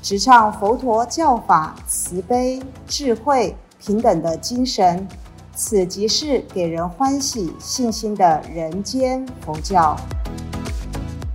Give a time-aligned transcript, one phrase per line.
[0.00, 5.06] 直唱佛陀教法慈悲、智慧、平等的精神。
[5.52, 9.96] 此即是给人欢喜、信心的人间佛教。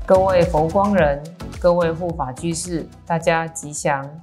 [0.05, 1.21] 各位佛光人，
[1.59, 4.21] 各位护法居士，大家吉祥。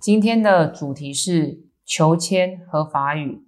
[0.00, 3.44] 今天的主题是求签和法语。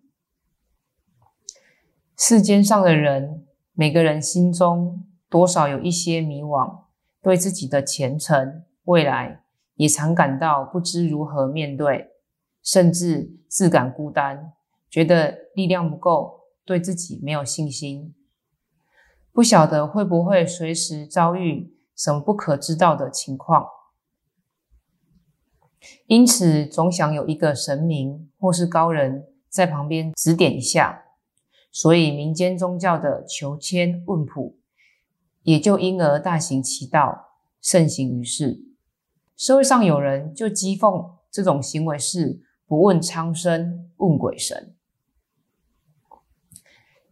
[2.17, 6.83] 世间上的人，每个人心中多少有一些迷惘，
[7.21, 9.41] 对自己的前程、未来
[9.81, 12.11] 也常感到不知如何面对，
[12.63, 14.53] 甚至自感孤单。
[14.91, 18.15] 觉得力量不够，对自己没有信心，
[19.33, 23.67] 不晓得会不会随时遭遇什么不可知道的情况，
[26.05, 31.05] 因此总想有一个神明或是高人在旁边指点一下，
[31.73, 34.59] 所以民间宗教的求签问卜
[35.45, 38.70] 也就因而大行其道，盛行于世。
[39.41, 44.75] 社会上有人就讥讽这种行为是不问苍生，问鬼神。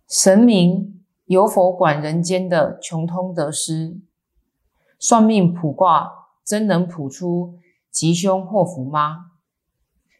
[0.06, 3.98] 神明有否管人间的穷通得失？
[4.98, 7.58] 算命卜卦真能卜出
[7.90, 9.30] 吉凶祸福吗？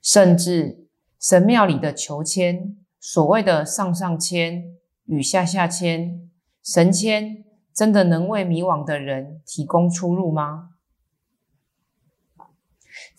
[0.01, 0.89] 甚至
[1.21, 6.31] 神庙里的求签，所谓的上上签与下下签，
[6.65, 10.68] 神签真的能为迷惘的人提供出路吗？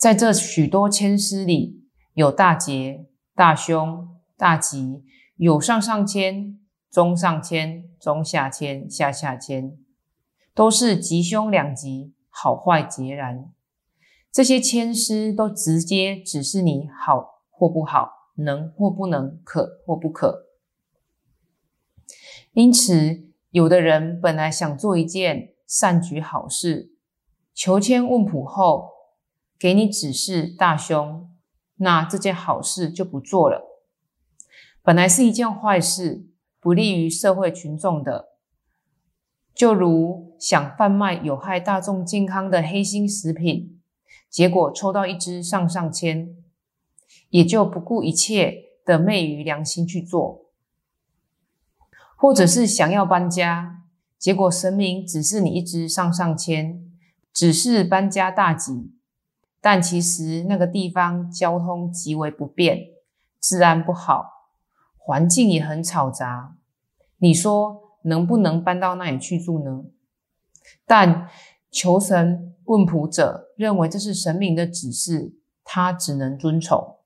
[0.00, 4.08] 在这许多签诗里，有大劫、大凶、
[4.38, 5.04] 大吉，
[5.36, 6.56] 有上上签。
[6.90, 9.78] 中上签、中下签、下下签，
[10.52, 13.52] 都是吉凶两极，好坏皆然。
[14.32, 20.46] 这些签诗都直接指示你好或不好，能或不能，可或不可。
[22.54, 26.90] 因此，有的人本来想做一件善举好事，
[27.54, 28.88] 求签问卜后，
[29.60, 31.30] 给你指示大凶，
[31.76, 33.84] 那这件好事就不做了。
[34.82, 36.26] 本来是一件坏事。
[36.62, 38.34] 不利于社会群众的，
[39.54, 43.80] 就如想贩卖有害大众健康的黑心食品，
[44.28, 46.36] 结果抽到一支上上签，
[47.30, 50.50] 也就不顾一切的昧于良心去做；
[52.14, 53.84] 或者是想要搬家，
[54.18, 56.92] 结果神明指示你一支上上签，
[57.32, 58.92] 只是搬家大吉，
[59.60, 62.86] 但其实那个地方交通极为不便，
[63.40, 64.26] 治安不好。
[64.96, 66.56] 环境也很嘈杂，
[67.18, 69.84] 你说能不能搬到那里去住呢？
[70.86, 71.28] 但
[71.70, 75.34] 求神问卜者认为这是神明的指示，
[75.64, 76.98] 他只能遵从。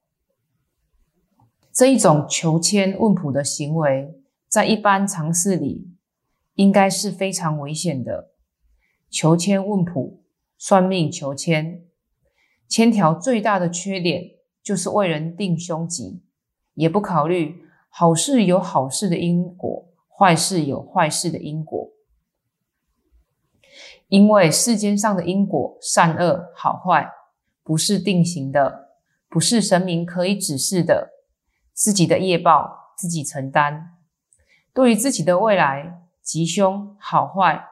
[1.73, 4.15] 这一种求签问卜的行为，
[4.49, 5.91] 在一般常识里，
[6.55, 8.33] 应该是非常危险的。
[9.11, 10.23] 求签问卜、
[10.59, 11.85] 算命求签，
[12.69, 14.23] 千条最大的缺点
[14.63, 16.23] 就是为人定凶吉，
[16.75, 17.63] 也不考虑。
[17.89, 21.91] 好事有好事的因果，坏事有坏事的因果。
[24.09, 27.09] 因为世间上的因果善恶好坏
[27.63, 28.91] 不是定型的，
[29.29, 31.11] 不是神明可以指示的，
[31.73, 33.93] 自己的业报自己承担。
[34.73, 37.65] 对于自己的未来吉凶好坏，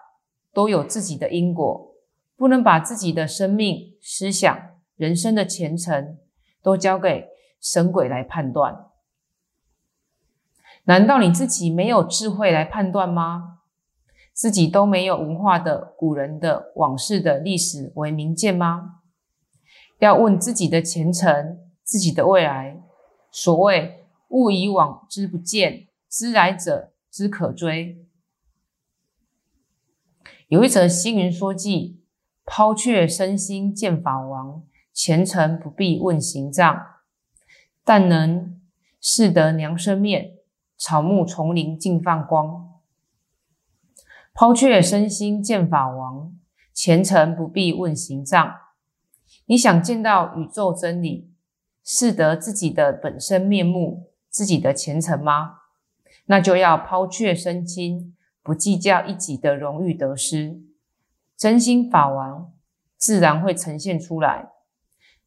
[0.53, 1.95] 都有自己的因果，
[2.37, 4.72] 不能把自己的生命、思想、
[5.03, 6.17] 人生的前程
[6.63, 7.27] 都交给
[7.61, 8.87] 神鬼来判断。
[10.85, 13.59] 难道你自己没有智慧来判断吗？
[14.33, 19.01] 自己都没有文化的古人的往事的历史为明鉴吗？
[19.99, 22.81] 要问自己的前程，自己的未来。
[23.33, 28.07] 所谓物以往之不见，知来者之可追。
[30.47, 32.05] 有一则星云说记：
[32.45, 34.63] 抛却身心见法王，
[34.93, 36.81] 前程不必问行藏，
[37.85, 38.61] 但能
[39.01, 40.39] 识得娘生面。
[40.77, 42.81] 草木丛林尽放光，
[44.35, 46.33] 抛却身心见法王，
[46.75, 48.53] 前程不必问行藏。
[49.47, 51.31] 你想见到宇宙真理，
[51.85, 55.59] 识得自己的本身面目，自己的前程吗？
[56.27, 60.61] 那就要抛却身心，不计较一己的荣誉得失，
[61.37, 62.53] 真心法王
[62.97, 64.52] 自然会呈现出来。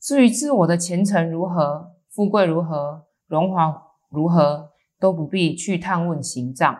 [0.05, 4.69] 至于自我的前程如何，富贵如何，荣华如何，
[4.99, 6.77] 都不必去探问行藏。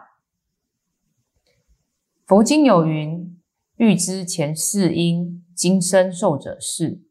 [2.27, 3.36] 佛经有云
[3.77, 7.01] ：“欲知前世因，今生受者是；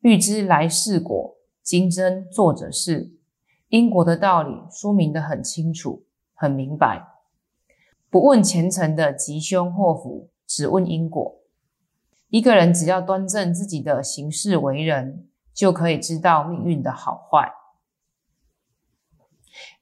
[0.00, 3.12] 欲知来世果，今生做者是。”
[3.68, 7.06] 因果的道理说明的很清楚、很明白，
[8.08, 11.42] 不问前程的吉凶祸福，只问因果。
[12.30, 15.27] 一个人只要端正自己的行事为人，
[15.58, 17.52] 就可以知道命运的好坏。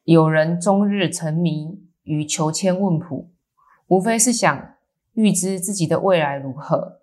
[0.05, 3.31] 有人终日沉迷于求签问卜，
[3.88, 4.75] 无非是想
[5.12, 7.02] 预知自己的未来如何，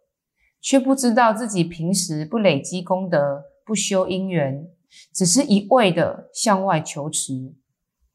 [0.59, 4.67] 却不知道自己平时不累积功德、不修因缘。
[5.13, 7.53] 只是一味的向外求持，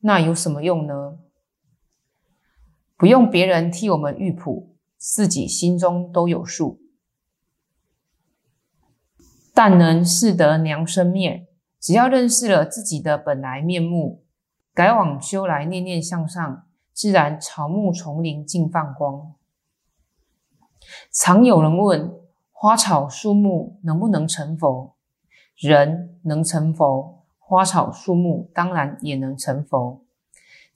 [0.01, 1.21] 那有什么用呢？
[2.97, 6.81] 不用别人替我们预卜，自己心中都有数。
[9.61, 11.49] 但能识得娘生灭，
[11.81, 14.23] 只要认识了自己的本来面目，
[14.73, 16.63] 改往修来，念念向上，
[16.93, 19.35] 自然草木丛林尽放光。
[21.13, 22.09] 常有人问：
[22.53, 24.95] 花草树木能不能成佛？
[25.57, 30.05] 人能成佛，花草树木当然也能成佛。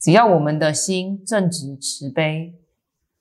[0.00, 2.56] 只要我们的心正直慈悲，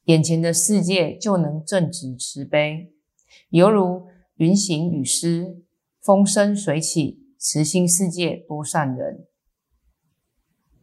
[0.06, 2.92] 眼前的世界就能正直慈悲，
[3.50, 4.08] 犹如
[4.42, 5.62] 云行雨施，
[6.02, 9.28] 风生水起，慈心世界多善人。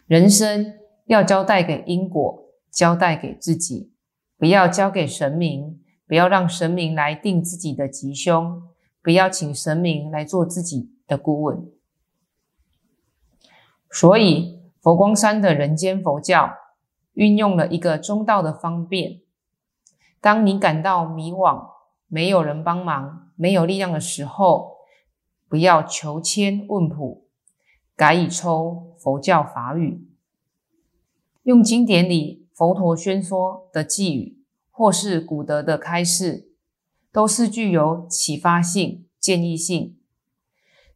[0.07, 0.75] 人生
[1.07, 3.93] 要交代给因果，交代给自己，
[4.37, 8.63] 不要交给神明，不要让神明来定自己的吉凶。
[9.03, 11.69] 不要请神明来做自己的顾问，
[13.91, 16.53] 所以佛光山的人间佛教
[17.15, 19.23] 运用了一个中道的方便。
[20.21, 21.78] 当你感到迷惘、
[22.09, 24.79] 没有人帮忙、没有力量的时候，
[25.49, 27.29] 不要求签问卜，
[27.95, 30.09] 改以抽佛教法语，
[31.45, 36.47] 用经典里佛陀宣说的寄语，或是古德的开示。
[37.11, 39.97] 都是具有启发性、建议性，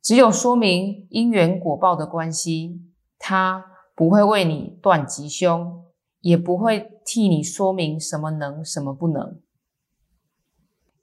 [0.01, 2.83] 只有说明因缘果报的关系，
[3.19, 3.65] 它
[3.97, 5.85] 不会为你断吉凶，
[6.21, 9.41] 也不会替你说明什么能、什么不能，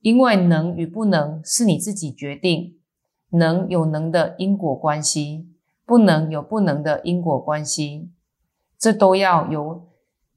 [0.02, 2.80] 因为能与不能是你自己决定，
[3.32, 5.50] 能有能的因果关系，
[5.86, 8.10] 不能有不能的因果关系，
[8.78, 9.90] 这都要由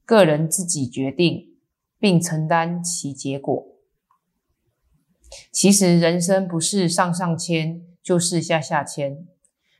[0.05, 1.55] 个人自己决定，
[1.97, 3.67] 并承担其结果。
[5.51, 9.25] 其实人生不是上上签就是下下签，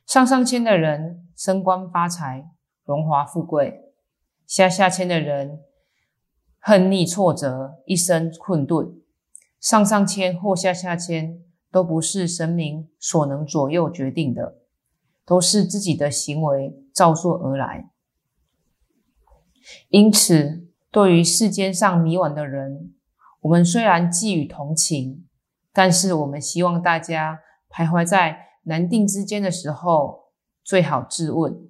[0.06, 2.50] 上上签的人升官发财、
[2.84, 3.92] 荣华富贵，
[4.46, 5.60] 下下签的人
[6.58, 8.96] 恨逆挫折、一生困顿。
[9.64, 14.58] 上上签或下下签都不是神明所能左右决定的，
[15.24, 17.88] 都是自己的行为造作而来。
[19.88, 22.92] 因此，对于世间上迷惘的人，
[23.40, 25.26] 我们虽然寄予同情。
[25.72, 27.40] 但是我们希望大家
[27.70, 30.26] 徘徊在难定之间的时候，
[30.62, 31.66] 最好自问：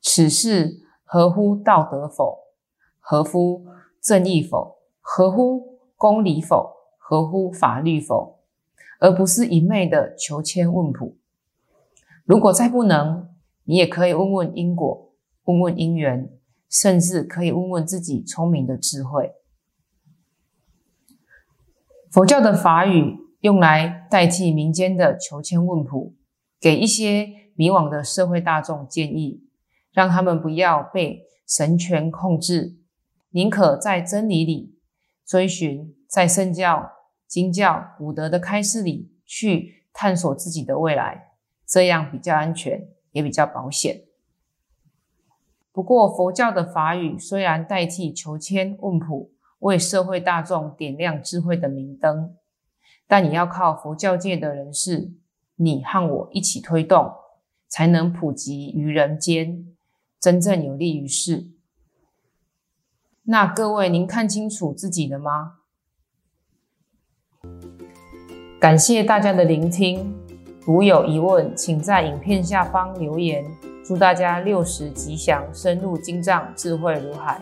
[0.00, 2.38] 此事合乎道德否？
[3.00, 3.66] 合乎
[4.00, 4.78] 正义否？
[5.00, 6.76] 合乎公理否？
[6.96, 8.38] 合乎法律否？
[9.00, 11.16] 而不是一昧的求签问卜。
[12.24, 13.28] 如果再不能，
[13.64, 15.12] 你也可以问问因果，
[15.44, 16.30] 问问因缘，
[16.68, 19.32] 甚至可以问问自己聪明的智慧。
[22.10, 26.14] 佛教的法语用来代替民间的求签问卜，
[26.60, 29.42] 给一些迷惘的社会大众建议，
[29.92, 32.76] 让他们不要被神权控制，
[33.30, 34.77] 宁可在真理里
[35.28, 36.90] 追寻，在圣教、
[37.26, 41.34] 经教、古德的开示里去探索自己的未来，
[41.66, 44.04] 这样比较安全，也比较保险。
[45.70, 49.30] 不过，佛教的法语虽然代替求签问卜。
[49.60, 52.36] 为社会大众点亮智慧的明灯，
[53.08, 55.10] 但你要靠佛教界的人士，
[55.56, 57.12] 你和我一起推动，
[57.66, 59.66] 才能普及于人间，
[60.20, 61.50] 真正有利于世。
[63.30, 65.56] 那各位，您看清楚自己了吗？
[68.58, 70.14] 感谢大家的聆听，
[70.64, 73.44] 如有疑问，请在影片下方留言。
[73.84, 77.38] 祝大家六十吉祥，深入经藏，智慧如海。